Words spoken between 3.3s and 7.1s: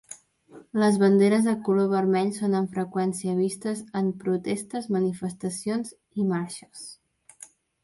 vistes en protestes, manifestacions i marxes.